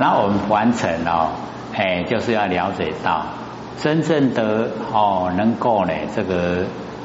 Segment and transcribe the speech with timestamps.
[0.00, 1.32] 那我们完成哦，
[1.74, 3.26] 哎，就是要了解到
[3.78, 6.64] 真正的哦，能够呢这个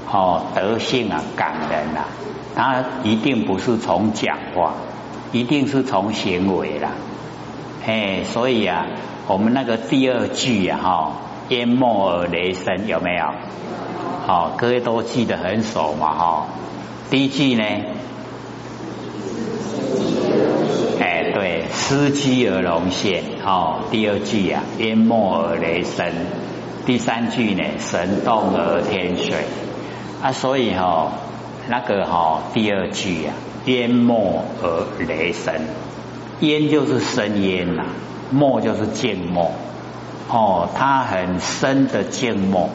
[0.10, 2.08] 哦德性啊感人啊，
[2.56, 4.76] 他一定不是从讲话，
[5.34, 6.92] 一定是从行为啦。
[7.86, 8.86] 哎，所以啊，
[9.28, 11.12] 我们那个第二句啊哈，
[11.50, 13.26] 淹没而雷声有没有？
[14.26, 16.48] 好，各位都记得很熟嘛哈。
[17.10, 17.66] 第一句呢？
[21.66, 23.24] 哎，对，司机而龙现。
[23.44, 26.12] 哦，第二句啊，淹没而雷声。
[26.86, 29.46] 第三句呢，神动而天水。
[30.22, 31.12] 啊，所以哈，
[31.68, 33.34] 那个哈，第二句啊，
[33.66, 35.54] 淹没而雷声。
[36.42, 37.86] 烟就是深淹呐，
[38.30, 39.52] 没就是静默。
[40.30, 42.70] 哦，它很深的静默。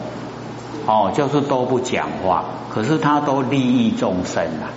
[0.87, 4.73] 哦，就是都不讲话，可是他都利益众生啊？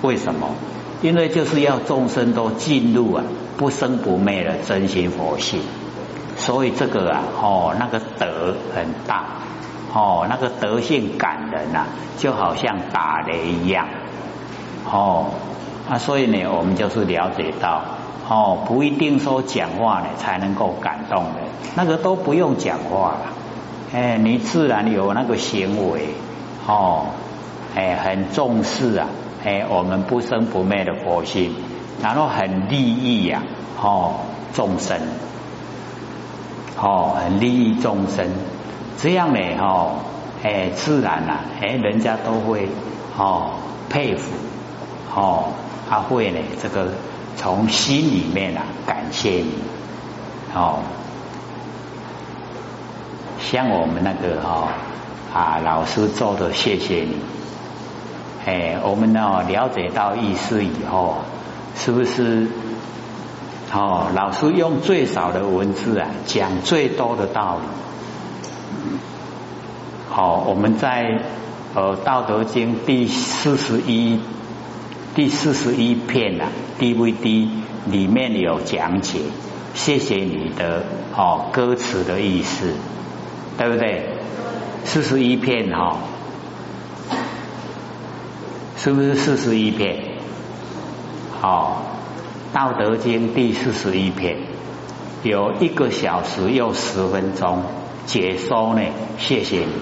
[0.00, 0.48] 为什么？
[1.04, 3.22] 因为就是要众生都进入啊
[3.58, 5.60] 不生不灭的真心佛性，
[6.38, 9.26] 所以这个啊，哦，那个德很大，
[9.92, 11.84] 哦，那个德性感人呐，
[12.16, 13.86] 就好像打雷一样，
[14.90, 15.26] 哦，
[15.90, 17.82] 啊，所以呢，我们就是了解到，
[18.30, 21.40] 哦，不一定说讲话呢才能够感动的，
[21.76, 23.20] 那个都不用讲话了。
[23.92, 26.08] 哎，你自然有那个行为
[26.66, 27.08] 哦，
[27.76, 29.06] 哎，很重视啊，
[29.44, 31.54] 哎，我们不生不灭的佛性，
[32.02, 33.42] 然后很利益呀，
[33.78, 34.20] 哦，
[34.54, 34.98] 众生，
[36.80, 38.26] 哦，很利益众生，
[38.98, 39.96] 这样呢，哦，
[40.42, 42.68] 哎，自然呐，哎，人家都会
[43.18, 43.50] 哦
[43.90, 44.32] 佩服，
[45.14, 45.52] 哦，
[45.90, 46.92] 他会呢，这个
[47.36, 49.52] 从心里面啊感谢你，
[50.54, 50.78] 哦。
[53.40, 54.72] 像我们那个哈
[55.34, 57.18] 啊老师做的，谢谢你。
[58.44, 61.18] 哎，我们呢了解到意思以后，
[61.76, 62.48] 是不是？
[63.72, 67.62] 哦，老师用最少的文字啊，讲最多的道理。
[70.10, 71.22] 好，我们在
[71.74, 74.20] 呃《道德经》第四十一
[75.14, 77.48] 第四十一篇啊 DVD
[77.86, 79.20] 里面有讲解，
[79.74, 80.84] 谢谢你的
[81.16, 82.74] 哦歌词的意思。
[83.56, 84.08] 对不对？
[84.84, 85.96] 四十一片哈，
[88.84, 89.96] 是不是四十一片？
[91.40, 91.84] 好，
[92.54, 94.36] 《道德经》第四十一篇，
[95.22, 97.62] 有一个小时又十分钟
[98.04, 98.82] 解说呢。
[99.16, 99.72] 谢谢你。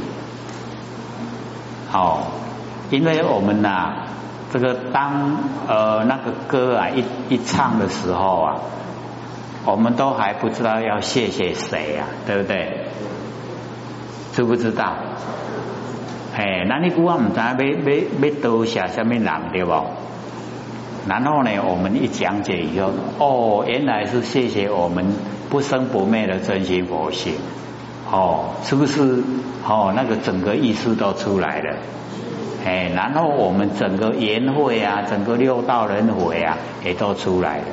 [1.90, 2.28] 好，
[2.90, 4.04] 因为我们呐，
[4.52, 5.36] 这个当
[5.66, 8.54] 呃那个歌啊一一唱的时候啊，
[9.66, 12.86] 我们都还不知道要谢谢谁呀，对不对？
[14.32, 14.94] 知不知道？
[16.34, 19.72] 哎，那你估我唔知要要要多谢什么人对不？
[21.06, 25.04] 然后呢，我们一讲解以后，哦，原来是谢谢我们
[25.50, 27.34] 不生不灭的真心佛性，
[28.10, 29.22] 哦，是不是？
[29.68, 31.76] 哦，那个整个意思都出来了。
[32.64, 37.64] 哎，然后我们整个言会啊，整个六道轮回啊，也都出来了。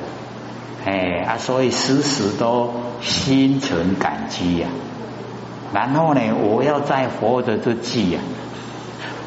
[0.84, 4.68] 哎啊，所以时时都心存感激呀。
[5.72, 8.22] 然后呢，我要在活着之际啊，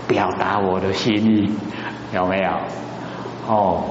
[0.08, 1.52] 表达我的心意，
[2.14, 2.52] 有没有？
[3.47, 3.84] 哦，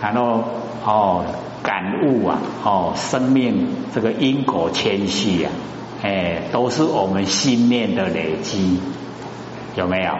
[0.00, 0.42] 然后
[0.84, 1.24] 哦，
[1.62, 5.52] 感悟啊，哦，生命这个因果牵系啊，
[6.02, 8.80] 哎，都是我们心念的累积，
[9.76, 10.12] 有没有？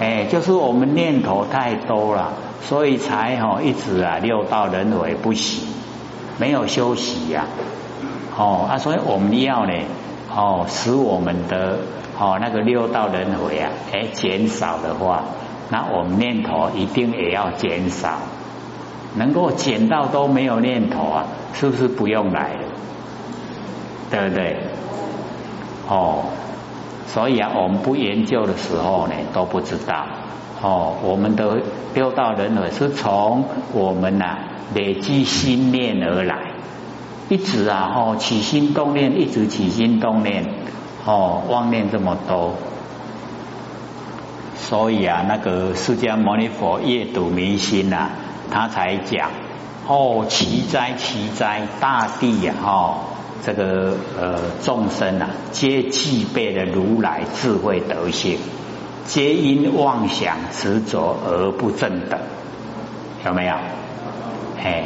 [0.00, 5.66] 哎，就是我们念头太多了，所以才哦一直啊六道轮回不息，
[6.38, 7.46] 没有休息呀。
[8.36, 9.72] 哦啊，所以我们要呢。
[10.30, 11.78] 哦，使我们的
[12.18, 15.24] 哦那个六道轮回啊，哎减少的话，
[15.70, 18.18] 那我们念头一定也要减少，
[19.16, 22.62] 能够减到都没有念头啊，是不是不用来了？
[24.10, 24.56] 对不对？
[25.88, 26.24] 哦，
[27.06, 30.06] 所以啊，我们不研究的时候呢，都不知道
[30.60, 31.60] 哦，我们的
[31.94, 34.38] 六道轮回是从我们呐
[34.74, 36.54] 累积心念而来。
[37.28, 40.44] 一直啊，哦，起心动念，一直起心动念，
[41.08, 42.52] 哦，妄念这么多，
[44.58, 48.10] 所以啊，那个释迦牟尼佛夜读明心呐，
[48.50, 49.30] 他才讲，
[49.86, 52.96] 哦，奇哉奇哉，大地呀，哦，
[53.42, 58.36] 这个呃众生啊，皆具备了如来智慧德性，
[59.06, 62.20] 皆因妄想执着而不正等，
[63.24, 63.54] 有没有？
[64.62, 64.84] 哎。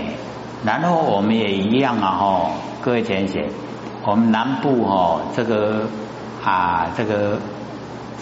[0.64, 3.48] 然后我们也一样啊，哈，各位同学，
[4.06, 5.88] 我们南部哈，这个
[6.44, 7.38] 啊，这个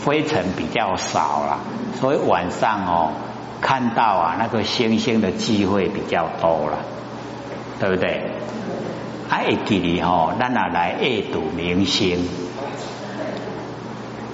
[0.05, 1.59] 灰尘比较少了，
[2.01, 3.13] 所以晚上哦，
[3.61, 6.79] 看到啊那个星星的机会比较多了，
[7.79, 8.31] 对不对？
[9.31, 12.19] 会记哩吼，咱啊来阅读明星，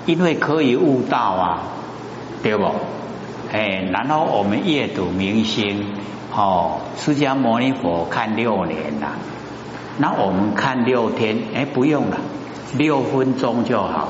[0.07, 1.63] 因为可以悟道啊，
[2.43, 2.65] 对不？
[3.53, 5.95] 哎，然后我们阅读明星，
[6.35, 9.13] 哦，释迦牟尼佛看六年呐，
[9.99, 12.17] 那我们看六天，哎，不用了，
[12.75, 14.09] 六分钟就好，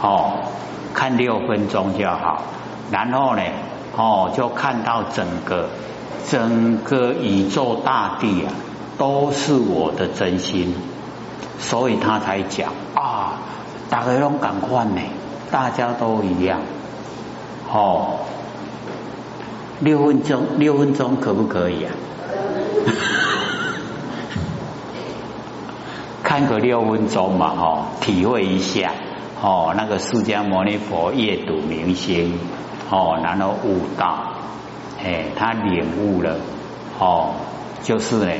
[0.00, 0.32] 哦，
[0.94, 2.42] 看六分钟就好，
[2.90, 3.42] 然后呢，
[3.96, 5.68] 哦，就看到整个
[6.28, 8.52] 整个宇宙大地啊。
[8.98, 10.74] 都是我的真心，
[11.58, 13.40] 所以他才讲啊，
[13.88, 15.00] 大家拢赶快呢，
[15.50, 16.60] 大家都一样，
[17.72, 18.18] 哦，
[19.78, 21.90] 六分钟，六分钟可不可以啊？
[26.30, 28.92] 看个六分钟嘛，哈，体会一下，
[29.42, 32.38] 哦，那个释迦牟尼佛阅读明星，
[32.88, 34.34] 哦，然后悟道，
[35.04, 36.36] 哎，他领悟了，
[37.00, 37.30] 哦，
[37.82, 38.32] 就是呢。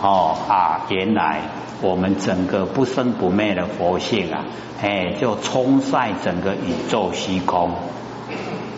[0.00, 1.40] 哦啊，原来
[1.82, 4.44] 我们整个不生不灭的佛性啊，
[4.80, 7.72] 哎，就冲晒整个宇宙虚空，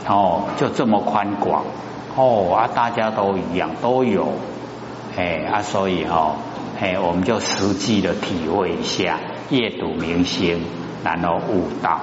[0.09, 1.65] 哦，就这么宽广，
[2.17, 4.29] 哦啊，大家都一样都有，
[5.15, 6.37] 哎啊，所以哈，
[6.79, 9.19] 哎，我们就实际的体会一下，
[9.51, 10.61] 阅读明星，
[11.03, 12.01] 然后悟道。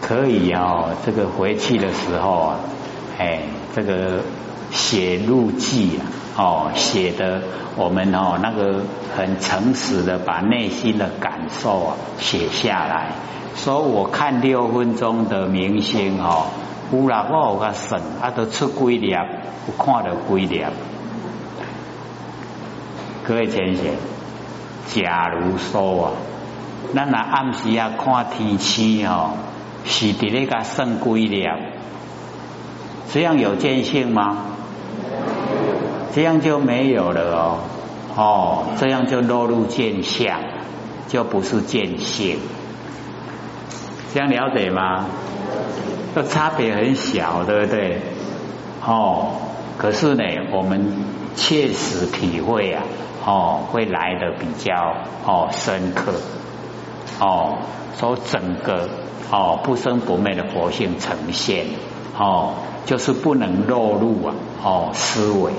[0.00, 2.60] 可以哦，这个回去的时候啊，
[3.18, 3.42] 哎，
[3.76, 4.22] 这个
[4.70, 6.08] 写日记啊，
[6.38, 7.42] 哦，写的
[7.76, 8.80] 我们哦那个
[9.14, 13.12] 很诚实的把内心的感受啊写下来。
[13.54, 16.46] 说我看六分钟的明星哦，
[16.92, 20.64] 有啦，我有个省，啊都出几粒，我看到几粒。
[23.24, 23.84] 各位先生，
[24.86, 26.12] 假如说啊，
[26.94, 29.30] 咱那暗时啊看天气哦。
[29.84, 31.56] 是伫那个圣归了，
[33.10, 34.44] 这样有见性吗？
[36.12, 37.58] 这样就没有了哦，
[38.14, 40.40] 哦，这样就落入见相，
[41.06, 42.38] 就不是见性，
[44.12, 45.06] 这样了解吗？
[46.14, 48.00] 这差别很小，对不对？
[48.84, 49.32] 哦，
[49.76, 50.92] 可是呢，我们
[51.36, 52.82] 切实体会啊，
[53.24, 54.74] 哦，会来的比较
[55.24, 56.12] 哦深刻，
[57.20, 57.58] 哦，
[57.98, 58.88] 说整个。
[59.30, 61.66] 哦，不生不灭的佛性呈现，
[62.18, 62.54] 哦，
[62.86, 64.34] 就是不能落入啊，
[64.64, 65.52] 哦，思维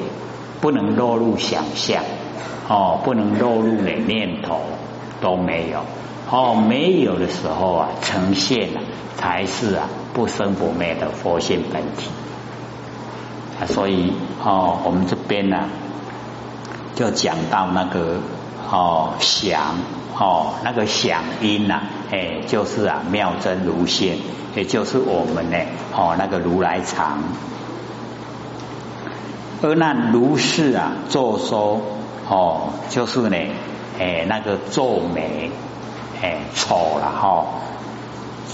[0.59, 2.01] 不能落入想象，
[2.67, 4.59] 哦，不能落入的念头
[5.21, 5.81] 都没有，
[6.31, 8.69] 哦，没有的时候啊，呈现
[9.15, 12.09] 才是啊不生不灭的佛性本体
[13.59, 14.13] 啊，所以
[14.43, 15.69] 哦，我们这边呢
[16.95, 18.17] 就讲到那个
[18.69, 19.75] 哦想。
[20.21, 21.79] 哦，那个响音呐，
[22.11, 24.17] 哎，就是啊，妙真如现，
[24.53, 25.57] 也就是我们呢，
[25.95, 27.19] 哦，那个如来藏。
[29.61, 31.79] 而那如是啊，作说，
[32.27, 33.37] 哦，就是呢，
[33.97, 35.51] 哎，那个皱眉，
[36.21, 37.45] 哎，丑了哈，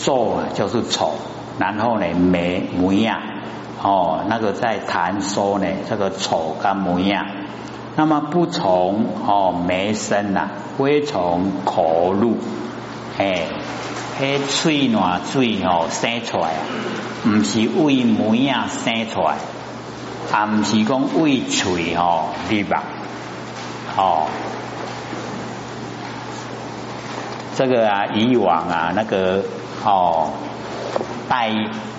[0.03, 1.13] 皱就是丑，
[1.57, 3.19] 然后呢，眉模样，
[3.81, 7.25] 哦，那个在谈说呢，这个丑跟模样。
[7.97, 12.37] 那么不从哦眉生呐，非从口入，
[13.17, 13.43] 哎，
[14.19, 16.51] 迄嘴暖嘴哦生出来，
[17.23, 19.37] 不是为模样生出来，
[20.31, 22.83] 啊不是讲为嘴哦对吧？
[23.95, 24.27] 哦，
[27.55, 29.41] 这个啊以往啊那个
[29.85, 30.33] 哦
[31.29, 31.51] 带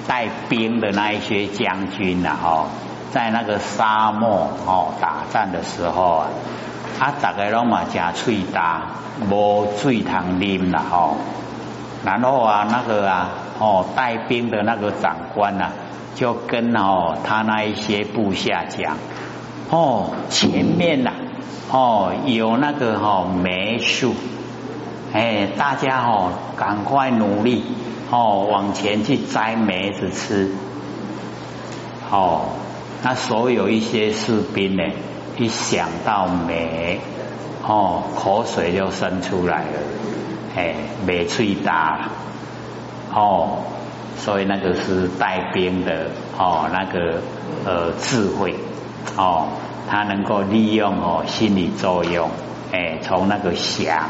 [0.06, 2.66] 带兵的那一些将军呐哦。
[3.12, 6.28] 在那个沙漠哦打战的时候啊，
[7.00, 8.83] 啊大家拢嘛加脆大，
[9.30, 11.16] 无水通啉啦吼。
[12.04, 15.71] 然后啊那个啊哦带兵的那个长官呐，
[16.14, 18.99] 就跟哦他那一些部下讲，
[19.71, 21.12] 哦前面呐
[21.71, 24.14] 哦有那个哈梅树，
[25.14, 27.64] 哎大家哦赶快努力
[28.10, 30.50] 哦往前去摘梅子吃，
[32.10, 32.50] 哦。
[33.02, 34.82] 那所有一些士兵呢，
[35.36, 36.98] 一想到梅，
[37.62, 39.78] 哦，口水就生出来了，
[40.56, 40.75] 哎，
[41.06, 42.08] 梅最大，
[43.14, 43.58] 哦，
[44.16, 47.20] 所以那个是带兵的哦，那个
[47.64, 48.56] 呃智慧，
[49.16, 49.48] 哦，
[49.88, 52.30] 他能够利用哦心理作用，
[52.72, 54.08] 哎，从那个想，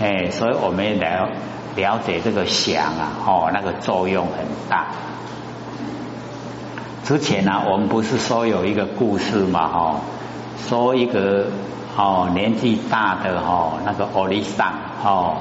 [0.00, 1.30] 哎，所以我们了
[1.76, 4.86] 了解这个想啊，哦，那个作用很大。
[7.04, 10.00] 之前呢，我们不是说有一个故事嘛，哈，
[10.68, 11.46] 说一个
[11.96, 15.36] 哦年纪大的哈那个奥丽桑哦，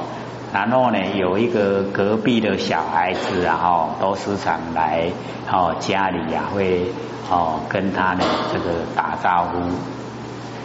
[0.53, 5.09] 然后呢，有一个隔壁的小孩子啊，哈，都时常来
[5.49, 6.91] 哦家里呀，会
[7.29, 9.59] 哦跟他呢这个打招呼。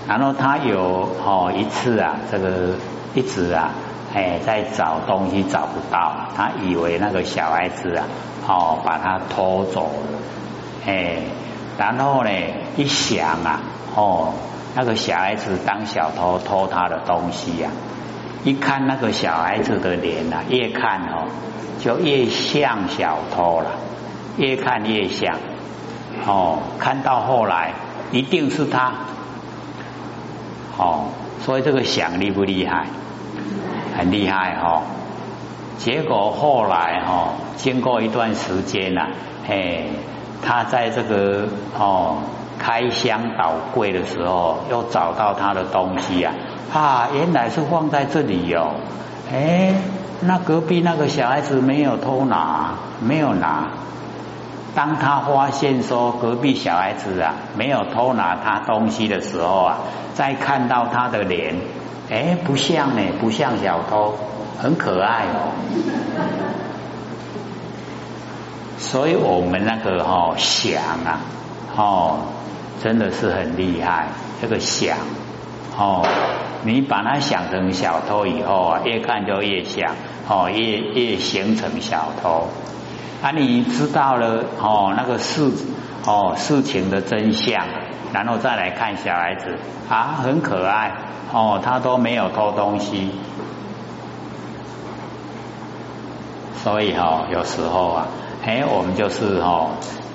[0.09, 2.75] 然后他有哦一次啊，这个
[3.15, 3.71] 一直啊，
[4.15, 8.05] 哎在找东西找不到，他以为那个小孩子啊，
[8.47, 10.19] 哦把他偷走了，
[10.87, 11.23] 哎，
[11.77, 12.31] 然后呢
[12.77, 13.61] 一想啊，
[13.95, 14.33] 哦。
[14.75, 17.71] 那个小孩子当小偷偷他的东西呀，
[18.45, 21.27] 一看那个小孩子的脸呐，越看哦
[21.81, 23.71] 就越像小偷了，
[24.37, 25.37] 越看越像
[26.27, 27.73] 哦，看到后来
[28.13, 28.93] 一定是他
[30.77, 31.09] 哦，
[31.41, 32.87] 所以这个想厉不厉害？
[33.99, 34.81] 很厉害哦。
[35.77, 39.09] 结果后来哦，经过一段时间呐，
[39.47, 39.85] 哎，
[40.43, 42.17] 他在这个哦。
[42.61, 46.35] 开箱倒柜的时候，又找到他的东西啊！
[46.75, 48.73] 啊，原来是放在这里哟。
[49.33, 49.73] 哎，
[50.23, 53.69] 那隔壁那个小孩子没有偷拿，没有拿。
[54.75, 59.79] 当他发现说隔壁小孩子啊没有偷拿他东西的时候啊，
[60.15, 61.55] 再看到他的脸，
[62.11, 64.15] 哎，不像呢，不像小偷，
[64.59, 65.53] 很可爱哦。
[68.79, 71.21] 所以我们那个哈想啊，
[71.77, 72.19] 哦。
[72.81, 74.07] 真的是很厉害，
[74.41, 74.99] 这个想
[75.77, 76.07] 哦，
[76.63, 79.97] 你把它想成小偷以后啊，越看就越想
[80.29, 82.47] 哦，越越形成小偷
[83.21, 83.33] 啊。
[83.33, 85.51] 你知道了哦，那个事
[86.09, 87.67] 哦事情的真相，
[88.15, 89.59] 然后再来看小孩子。
[89.91, 90.93] 啊，很可爱。
[91.31, 93.11] 哦，他都没有偷东西，
[96.65, 98.07] 所以哈，有时候啊，
[98.47, 99.73] 哎，我们就是哦。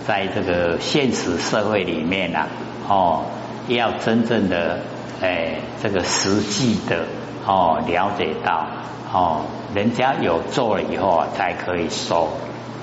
[0.07, 2.47] 在这个现实社会里面呢，
[2.89, 3.25] 哦，
[3.67, 4.79] 要真正的
[5.21, 7.05] 哎，这个实际的
[7.45, 8.65] 哦，了解到
[9.13, 9.41] 哦，
[9.75, 12.29] 人家有做了以后啊，才可以收。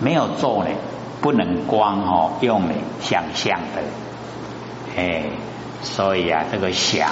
[0.01, 0.71] 没有做呢，
[1.21, 3.83] 不能光哦用呢想象的，
[4.97, 5.25] 哎，
[5.83, 7.11] 所以啊，这个想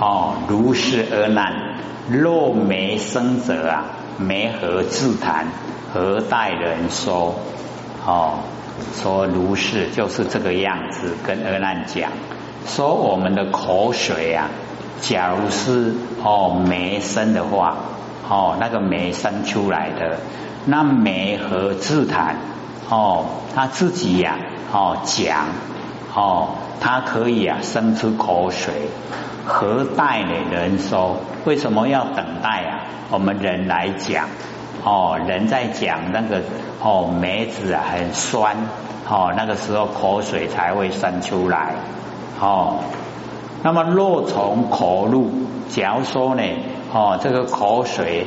[0.00, 1.76] 哦，如是而难，
[2.08, 3.84] 若没生者啊，
[4.18, 5.46] 没何自谈，
[5.92, 7.34] 何待人说
[8.06, 8.38] 哦。
[9.02, 12.10] 说如是就是这个样子，跟阿难讲
[12.66, 14.50] 说我们的口水啊，
[15.00, 17.74] 假如是哦没生的话，
[18.28, 20.18] 哦那个没生出来的，
[20.66, 22.36] 那没和自谈
[22.88, 23.24] 哦
[23.54, 24.36] 他自己呀
[24.72, 25.46] 哦讲
[26.14, 26.50] 哦
[26.80, 28.72] 他可以啊生出口水，
[29.44, 31.16] 何待呢人说？
[31.44, 32.80] 为什么要等待啊？
[33.10, 34.28] 我们人来讲。
[34.84, 36.42] 哦，人在讲那个
[36.80, 38.56] 哦梅子啊很酸，
[39.08, 41.74] 哦那个时候口水才会生出来，
[42.40, 42.78] 哦，
[43.64, 45.30] 那么若从口入，
[45.70, 46.42] 假如说呢，
[46.92, 48.26] 哦这个口水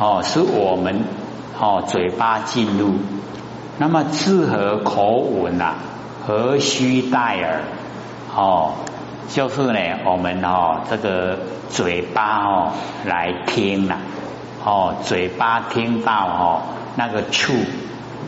[0.00, 1.04] 哦是我们
[1.60, 2.94] 哦嘴巴进入，
[3.80, 5.72] 那么自和口吻呐，
[6.26, 7.62] 何须待耳？
[8.36, 8.74] 哦，
[9.30, 11.38] 就是呢我们哦这个
[11.70, 12.72] 嘴巴哦
[13.06, 13.96] 来听呐。
[14.62, 16.60] 哦，嘴巴听到哦
[16.96, 17.54] 那个触，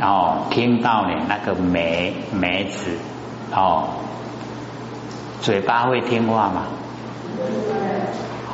[0.01, 2.97] 哦听到呢那个梅梅子，
[3.55, 3.89] 哦，
[5.43, 6.63] 嘴巴会听话吗？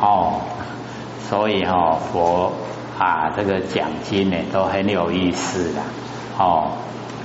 [0.01, 0.41] 哦，
[1.29, 2.53] 所以哦佛
[2.99, 5.81] 啊这个讲经呢都很有意思的，
[6.39, 6.71] 哦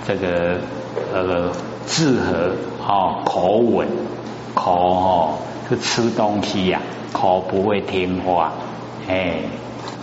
[0.05, 0.57] 这个
[1.13, 1.51] 呃
[1.85, 2.55] 字和
[2.85, 3.87] 哦口吻
[4.55, 5.37] 口哦
[5.69, 6.81] 是吃东西呀
[7.13, 8.51] 口不会听话，
[9.07, 9.37] 哎。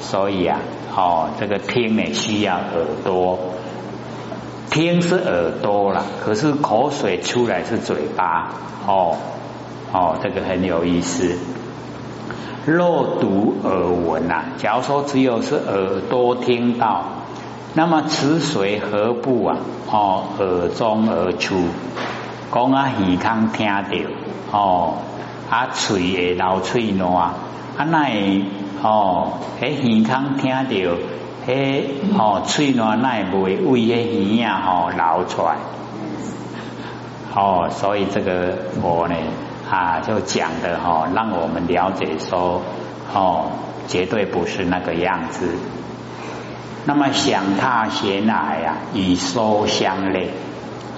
[0.01, 0.59] 所以啊，
[0.97, 3.39] 哦，这个听呢需要耳朵，
[4.71, 8.55] 听是耳朵啦，可是口水出来是嘴巴，
[8.89, 9.17] 哦
[9.93, 11.37] 哦，这个很有意思。
[12.67, 17.05] 若读耳闻呐，假如说只有是耳朵听到，
[17.75, 19.57] 那么此水何不啊？
[19.91, 21.57] 哦，耳中而出，
[22.53, 24.95] 讲啊耳康听到，哦，
[25.49, 27.35] 啊嘴会流嘴烂，啊
[27.91, 28.43] 那。
[28.83, 30.97] 哦，诶耳康听到，
[31.47, 31.85] 诶
[32.19, 35.59] 哦喙暖奈袂为诶耳啊吼流出来，
[37.35, 39.15] 哦，所以这个我呢
[39.71, 42.63] 啊就讲的哈，让我们了解说
[43.13, 43.51] 哦，
[43.87, 45.59] 绝对不是那个样子。
[46.85, 50.31] 那么想他贤来呀，以收相类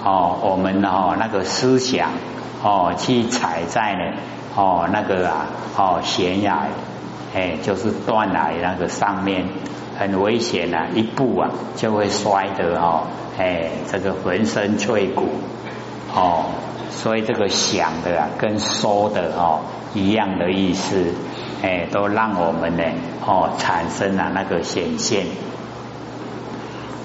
[0.03, 2.11] 哦，我们哦那个思想
[2.63, 4.17] 哦去踩在呢
[4.55, 5.45] 哦那个啊
[5.77, 6.67] 哦悬崖。
[7.35, 9.47] 哎，就是断崖那个上面
[9.97, 13.07] 很危险呐，一步啊就会摔得哦，
[13.39, 15.29] 哎，这个浑身脆骨
[16.13, 16.45] 哦，
[16.91, 19.61] 所以这个想的啊跟说的哦
[19.95, 21.11] 一样的意思，
[21.63, 22.83] 哎，都让我们呢
[23.25, 25.25] 哦产生了那个显现。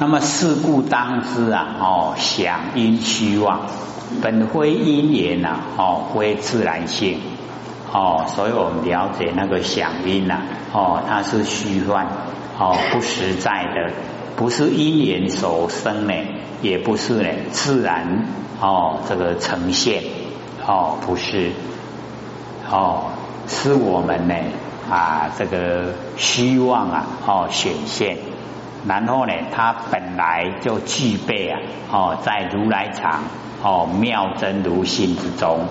[0.00, 3.62] 那么事故当知啊，哦想因虚妄，
[4.22, 7.18] 本非因缘呐，哦非自然性，
[7.92, 12.06] 哦，所以我们了解那个想因呐，哦它是虚幻，
[12.60, 13.92] 哦不实在的，
[14.36, 16.14] 不是因缘所生呢，
[16.62, 18.24] 也不是呢自然
[18.60, 20.04] 哦这个呈现，
[20.64, 21.50] 哦不是，
[22.70, 23.06] 哦
[23.48, 24.34] 是我们呢
[24.88, 28.16] 啊这个虚妄啊，哦显现。
[28.88, 31.60] 然后呢，它本来就具备啊，
[31.92, 33.24] 哦，在如来藏
[33.62, 35.66] 哦妙真如性之中，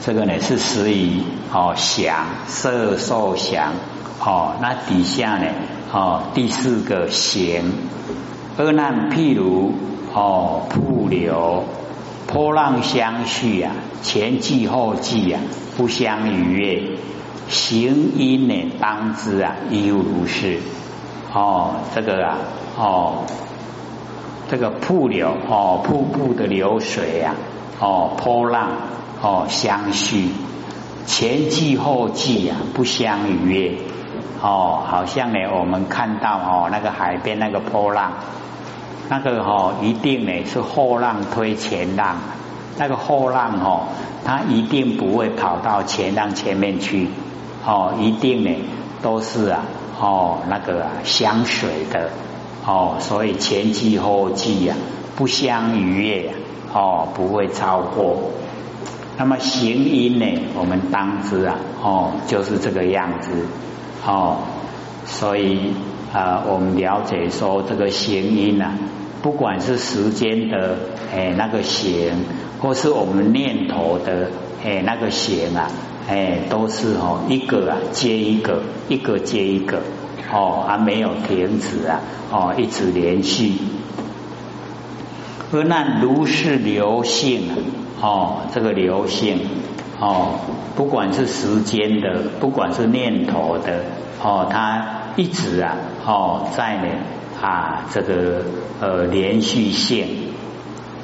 [0.00, 1.20] 这个呢是属于
[1.52, 3.72] 哦想色受想
[4.24, 5.46] 哦，那底下呢
[5.92, 7.72] 哦第四个行，
[8.56, 9.74] 二难譬如
[10.14, 11.64] 哦瀑流
[12.28, 13.72] 波浪相续啊，
[14.02, 15.40] 前继后继啊，
[15.76, 16.82] 不相逾越，
[17.48, 20.60] 行因呢当知啊，亦如是。
[21.32, 22.38] 哦，这个啊，
[22.78, 23.24] 哦，
[24.50, 27.34] 这个瀑流，哦，瀑布的流水呀，
[27.80, 28.70] 哦，波浪，
[29.20, 30.30] 哦，相续，
[31.04, 33.78] 前继后继呀，不相逾越，
[34.40, 38.12] 哦，好像呢，我们看到哦，那个海边那个波浪，
[39.10, 42.16] 那个哦，一定呢是后浪推前浪，
[42.78, 43.88] 那个后浪哦，
[44.24, 47.08] 它一定不会跑到前浪前面去，
[47.66, 48.50] 哦，一定呢
[49.02, 49.60] 都是啊。
[50.00, 52.10] 哦，那个相水的
[52.64, 54.74] 哦，所以前继后继呀，
[55.16, 56.32] 不相逾越呀，
[56.72, 58.30] 哦，不会超过。
[59.16, 63.32] 那么行音呢，我们当知啊，哦，就是这个样子
[64.06, 64.36] 哦。
[65.04, 65.72] 所以
[66.12, 68.74] 啊，我们了解说这个行音呐，
[69.22, 70.76] 不管是时间的
[71.12, 72.24] 哎那个行，
[72.60, 74.30] 或是我们念头的
[74.64, 75.68] 哎那个行啊。
[76.08, 79.82] 哎，都是哦，一个啊接一个，一个接一个，
[80.32, 82.00] 哦，还没有停止啊，
[82.32, 83.52] 哦，一直连续。
[85.52, 87.42] 而那如是流性，
[88.00, 89.38] 哦，这个流性，
[90.00, 90.40] 哦，
[90.74, 93.84] 不管是时间的，不管是念头的，
[94.22, 96.88] 哦，它一直啊，哦，在呢
[97.42, 98.46] 啊，这个
[98.80, 100.06] 呃连续性。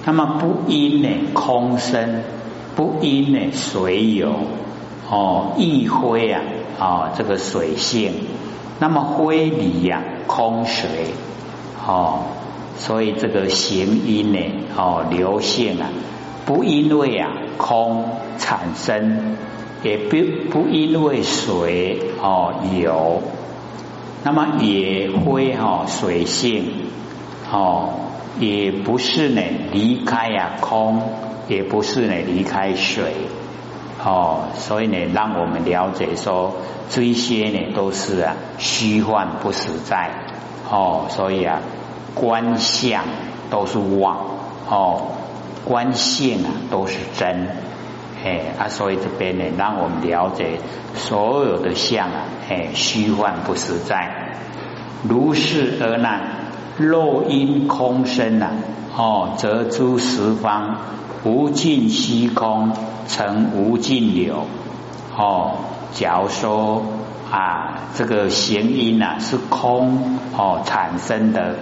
[0.06, 2.22] 那么不因呢空生，
[2.74, 4.32] 不因呢水有。
[5.10, 6.40] 哦，一灰啊，
[6.80, 8.12] 哦，这个水性，
[8.78, 10.88] 那么灰里呀，空水，
[11.86, 12.20] 哦，
[12.78, 14.38] 所以这个行音呢，
[14.76, 15.90] 哦，流性啊，
[16.46, 18.06] 不因为啊空
[18.38, 19.36] 产生，
[19.82, 20.16] 也不
[20.50, 23.22] 不因为水哦有，
[24.24, 26.64] 那么也灰哈水性，
[27.52, 27.90] 哦，
[28.40, 31.02] 也不是呢离开呀空，
[31.46, 33.12] 也不是呢离开水。
[34.04, 36.52] 哦，所以呢，让我们了解说，
[36.90, 40.10] 这些呢都是啊虚幻不实在。
[40.70, 41.60] 哦，所以啊，
[42.14, 43.04] 观相
[43.48, 44.18] 都是妄，
[44.68, 45.06] 哦，
[45.64, 47.48] 观性啊都是真。
[48.22, 50.58] 哎啊，所以这边呢，让我们了解
[50.94, 54.36] 所有的相啊，哎，虚幻不实在。
[55.08, 56.20] 如是而难，
[56.76, 58.50] 若因空生啊，
[58.96, 60.76] 哦，则诸十方。
[61.24, 62.72] 无尽虚空
[63.08, 64.46] 成无尽流，
[65.16, 65.56] 哦，
[65.94, 66.82] 假如说
[67.30, 71.56] 啊，这个行音呐是空哦产生的，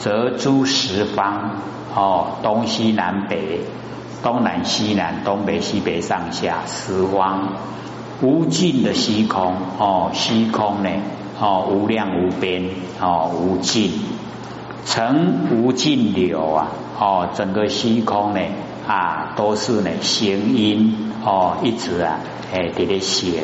[0.00, 1.52] 则诸十方
[1.94, 3.60] 哦东西南北
[4.24, 7.52] 东南西南东北西北上下十方
[8.22, 10.90] 无尽的虚空哦虚空呢
[11.38, 13.92] 哦无量无边哦无尽
[14.84, 18.40] 成无尽流啊哦整个虚空呢。
[18.86, 22.20] 啊，都是呢行因哦，一直啊，
[22.52, 23.42] 哎，在咧行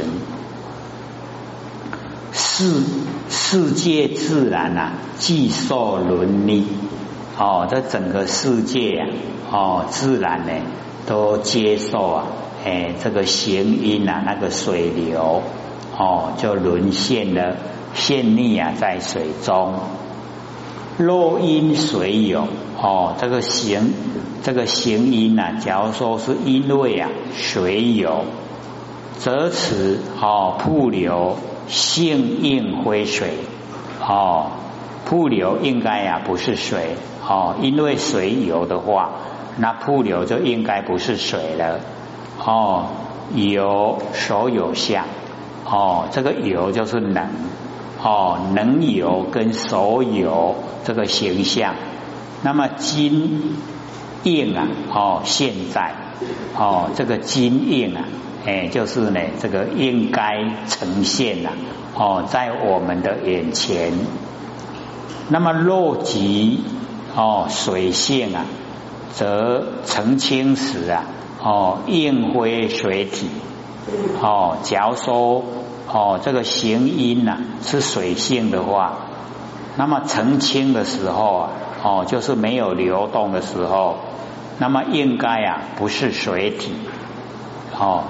[2.33, 2.81] 世
[3.29, 6.67] 世界自然呐，既受伦理
[7.39, 9.07] 哦，这整个世界啊，
[9.51, 10.53] 哦，自然呢
[11.07, 12.27] 都接受啊，
[12.65, 15.43] 哎，这个行因啊，那个水流
[15.99, 17.57] 哦，就沦陷了，
[17.95, 19.75] 陷溺啊，在水中。
[20.99, 22.47] 若因水有
[22.81, 23.93] 哦，这个行
[24.43, 28.25] 这个行因呐，假如说是因为啊水有，
[29.19, 31.37] 则此哦瀑流
[31.69, 33.35] 性应灰水
[34.07, 34.51] 哦，
[35.07, 39.13] 瀑流应该呀不是水哦，因为水有的话，
[39.59, 41.81] 那瀑流就应该不是水了
[42.45, 42.87] 哦，
[43.35, 45.05] 有所有相
[45.65, 47.29] 哦，这个有就是能。
[48.03, 51.75] 哦，能有跟所有这个形象，
[52.43, 53.55] 那么金
[54.25, 55.95] 应啊，哦，现在
[56.59, 58.05] 哦，这个金应啊，
[58.45, 61.51] 哎，就是呢，这个应该呈现了
[61.95, 63.93] 哦，在我们的眼前。
[65.29, 66.61] 那么若即
[67.15, 68.45] 哦水性啊，
[69.13, 71.05] 则澄清时啊，
[71.41, 73.29] 哦应灰水体
[74.21, 74.57] 哦。
[74.65, 75.45] 假如说
[75.93, 78.95] 哦这个行音呐是水性的话，
[79.77, 81.51] 那么澄清的时候啊，
[81.83, 83.97] 哦就是没有流动的时候，
[84.59, 86.73] 那么应该啊不是水体
[87.79, 88.05] 哦。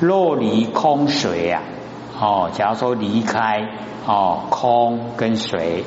[0.00, 1.62] 若离空水啊，
[2.20, 3.68] 哦，假如说离开
[4.06, 5.84] 哦，空跟水，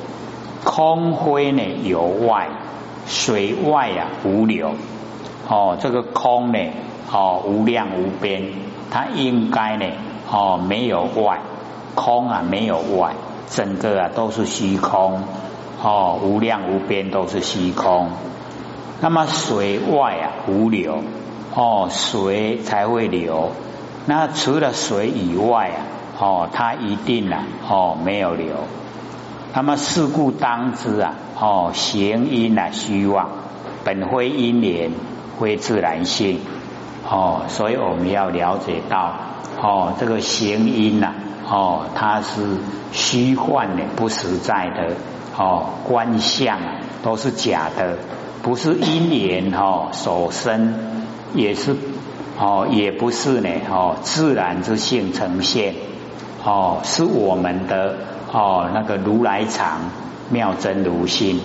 [0.64, 2.48] 空灰呢有外，
[3.06, 4.72] 水外啊无流，
[5.48, 6.58] 哦，这个空呢
[7.12, 8.50] 哦无量无边，
[8.90, 9.84] 它应该呢
[10.30, 11.40] 哦没有外，
[11.94, 13.14] 空啊没有外，
[13.48, 15.22] 整个啊都是虚空，
[15.82, 18.10] 哦无量无边都是虚空，
[19.00, 21.02] 那么水外啊无流，
[21.54, 23.50] 哦水才会流。
[24.06, 25.80] 那除了水以外啊，
[26.18, 28.48] 哦，它一定啊，哦，没有流。
[29.54, 33.28] 那么事故当知啊，哦，行因啊虚妄，
[33.84, 34.92] 本非因缘，
[35.38, 36.40] 非自然性。
[37.10, 39.14] 哦，所以我们要了解到，
[39.60, 41.14] 哦，这个行音呐，
[41.48, 42.42] 哦，它是
[42.92, 44.94] 虚幻的，不实在的。
[45.36, 46.58] 哦，观相
[47.02, 47.96] 都是假的，
[48.42, 50.74] 不是因缘哦所生，
[51.34, 51.76] 也是。
[52.40, 55.74] 哦，也不是呢，哦，自然之性呈现，
[56.44, 57.96] 哦，是我们的
[58.32, 59.80] 哦那个如来藏
[60.30, 61.40] 妙真如心，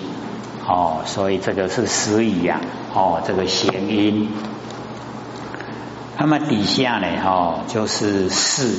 [0.64, 2.60] 哦，所以这个是实语呀，
[2.94, 4.28] 哦，这个弦音。
[6.18, 8.78] 那么底下呢，哦，就是四，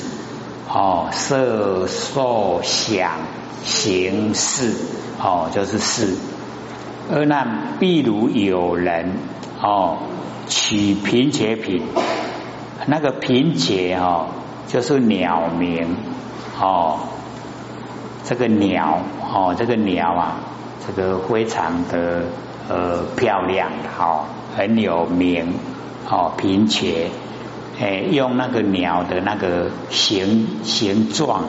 [0.70, 3.12] 哦，色受想
[3.64, 4.74] 行识，
[5.20, 6.18] 哦，就是四。
[7.12, 7.46] 而那
[7.80, 9.14] 譬如有人，
[9.62, 9.98] 哦。
[10.48, 11.82] 取平且品，
[12.86, 14.28] 那个平且哦，
[14.68, 15.98] 就是鸟鸣
[16.62, 17.00] 哦，
[18.24, 20.38] 这个鸟哦，这个鸟啊，
[20.86, 22.26] 这个非常的
[22.70, 25.56] 呃漂亮哦，很有名
[26.08, 27.10] 哦，平且
[27.80, 31.44] 哎，用那个鸟的那个形形状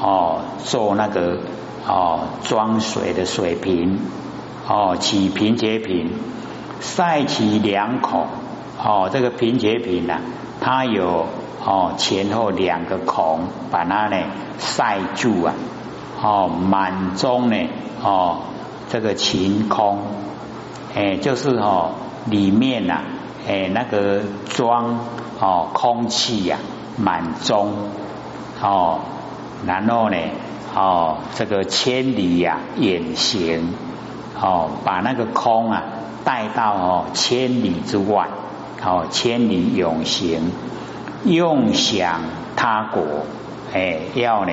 [0.00, 1.38] 哦，做那个
[1.86, 3.98] 哦装水的水瓶
[4.68, 6.10] 哦，起平结瓶。
[6.80, 8.26] 塞起两孔，
[8.78, 10.18] 哦，这个平结瓶呢，
[10.60, 11.26] 它有
[11.64, 14.18] 哦前后两个孔，把它呢
[14.58, 15.54] 塞住啊，
[16.22, 17.56] 哦满中呢
[18.02, 18.42] 哦
[18.90, 20.02] 这个晴空，
[20.94, 21.92] 哎就是哦
[22.26, 23.00] 里面呐
[23.48, 24.98] 哎那个装
[25.44, 26.56] 哦空气呀
[26.96, 27.74] 满中
[28.62, 29.00] 哦，
[29.66, 30.16] 然后呢
[30.74, 33.74] 哦这个千里呀远行
[34.40, 35.82] 哦把那个空啊。
[36.24, 38.28] 带到哦千里之外，
[38.82, 40.52] 哦千里永行，
[41.26, 42.22] 用享
[42.56, 43.02] 他国，
[43.74, 44.52] 哎要呢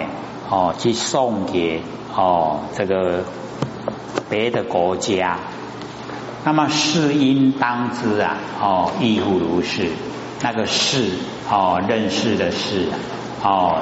[0.49, 1.81] 哦去送给
[2.13, 3.23] 哦这个
[4.29, 5.39] 别的国家，
[6.43, 9.91] 那么是应当知啊哦亦复如是，
[10.43, 11.09] 那个是
[11.49, 12.87] 哦认识的是
[13.43, 13.81] 哦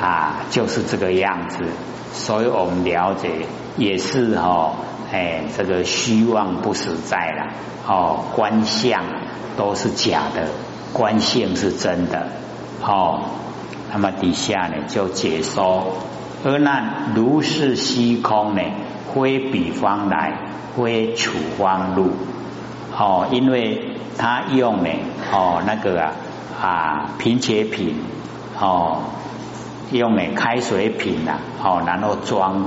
[0.00, 1.58] 啊就是这个样子，
[2.12, 4.74] 所以我们了解也是哦。
[5.12, 7.52] 哎，这个虚妄不实在了
[7.86, 9.04] 哦，观相
[9.56, 10.48] 都是假的，
[10.92, 12.26] 观性是真的
[12.82, 13.20] 哦。
[13.92, 15.98] 那么底下呢就解说，
[16.44, 18.62] 而那如是虚空呢，
[19.14, 20.36] 非彼方来，
[20.76, 22.10] 非处方路
[22.98, 24.90] 哦，因为他用呢
[25.32, 26.12] 哦那个啊
[26.60, 28.02] 啊平且品
[28.60, 29.02] 哦，
[29.90, 32.64] 用呢开水品呐哦，然后装。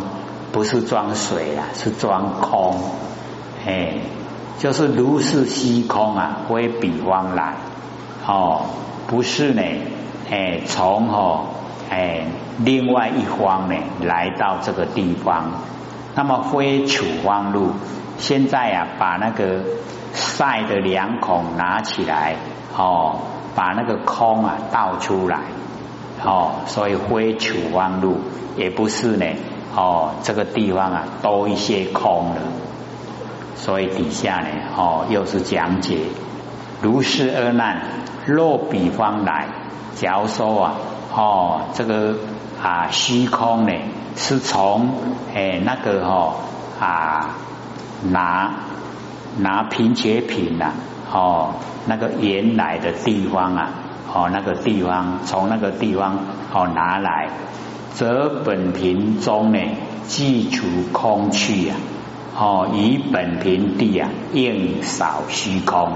[0.49, 2.79] 不是装水啊，是装空，
[3.67, 3.95] 哎，
[4.57, 7.55] 就是如是虚空啊，为彼方来，
[8.25, 8.61] 哦，
[9.07, 9.61] 不是呢，
[10.31, 11.47] 哎，从哦，
[11.89, 12.25] 哎，
[12.59, 15.51] 另外一方呢来到这个地方，
[16.15, 17.73] 那么非处方路，
[18.17, 19.59] 现在啊，把那个
[20.17, 22.35] 晒的两孔拿起来，
[22.75, 23.19] 哦，
[23.55, 25.39] 把那个空啊倒出来，
[26.25, 28.17] 哦，所以非处方路，
[28.57, 29.25] 也不是呢。
[29.75, 32.41] 哦，这个地方啊，多一些空了，
[33.55, 35.99] 所以底下呢，哦，又是讲解
[36.81, 37.81] 如是二难。
[38.25, 39.47] 若比方来，
[39.95, 40.73] 假如说啊，
[41.15, 42.15] 哦，这个
[42.61, 43.73] 啊虚空呢，
[44.15, 44.89] 是从
[45.35, 46.33] 哎那个哦
[46.79, 47.35] 啊
[48.09, 48.51] 拿
[49.39, 50.71] 拿平切品呐，
[51.11, 53.69] 哦那个原来的地方啊，
[54.13, 56.17] 哦那个地方从那个地方
[56.53, 57.29] 哦拿来。
[57.93, 59.59] 则本瓶中呢，
[60.05, 61.75] 既除空去呀，
[62.37, 65.93] 哦，以本瓶地啊，应少虚空，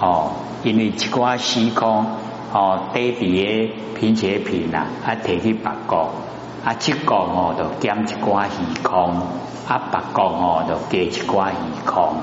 [0.00, 0.30] 哦，
[0.62, 2.06] 因为这个虚空
[2.52, 6.12] 哦，底底的贫血品啊，啊提去白国，
[6.64, 9.16] 啊这个哦就减一寡虚空，
[9.66, 12.14] 啊白国哦就加一寡虚空。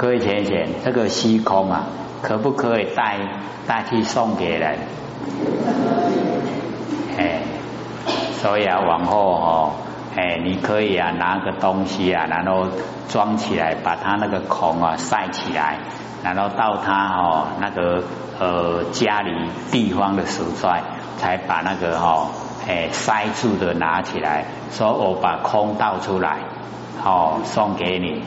[0.00, 1.84] 各位浅浅，这个虚空啊，
[2.22, 3.18] 可不可以带
[3.66, 4.78] 带去送给人？
[7.18, 7.42] 哎，
[8.40, 9.72] 所以啊，往后哦，
[10.16, 12.68] 哎，你可以啊拿个东西啊，然后
[13.10, 15.76] 装起来，把它那个孔啊塞起来，
[16.24, 18.02] 然后到他哦那个
[18.38, 20.50] 呃家里地方的时候，
[21.18, 22.28] 才把那个哦
[22.66, 26.38] 哎塞住的拿起来，说我把空倒出来，
[27.04, 28.22] 哦送给你。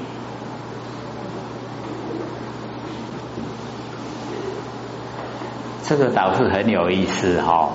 [5.95, 7.69] 这个倒是很有意思哈，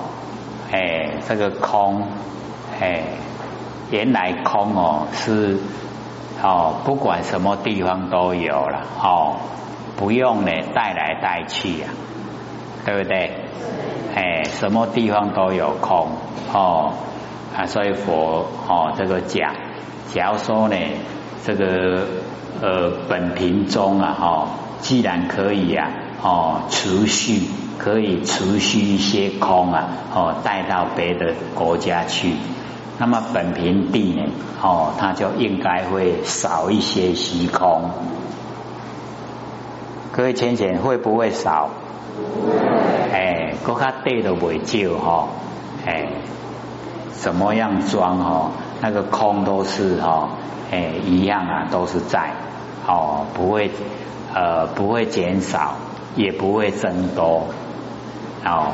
[0.73, 2.03] 哎，这个空，
[2.81, 3.05] 哎，
[3.93, 5.57] 原来空哦是
[6.43, 9.37] 哦，不管什么地方都有了哦，
[9.97, 11.87] 不用呢带来带去呀，
[12.85, 13.37] 对不对？
[14.17, 16.09] 哎，什么地方都有空
[16.53, 16.95] 哦
[17.57, 19.53] 啊，所以佛哦这个讲，
[20.13, 20.77] 假如说呢
[21.45, 22.05] 这个
[22.61, 24.49] 呃本品中啊哈，
[24.81, 25.89] 既然可以呀
[26.23, 27.49] 哦持续。
[27.79, 32.35] 可以持续一些空啊，哦，带到别的国家去。
[32.99, 34.25] 那么本平地呢，
[34.61, 37.93] 哦，它就应该会少一些虚空。
[40.11, 41.71] 各位浅浅会不会少？
[43.13, 45.29] 哎，国家地都会旧哈，
[45.87, 46.09] 哎，
[47.13, 48.51] 怎么样装哦？
[48.81, 50.31] 那个空都是哈，
[50.73, 52.33] 哎，一样啊，都是在
[52.89, 53.71] 哦，不会
[54.35, 55.77] 呃，不会减少，
[56.19, 57.47] 也不会增多。
[58.45, 58.73] 哦，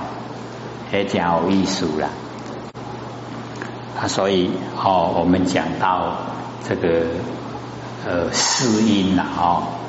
[0.93, 2.09] 也讲有艺术了
[4.01, 6.17] 啊，所以哦，我们讲到
[6.69, 7.07] 这个
[8.07, 9.84] 呃，四因了哦。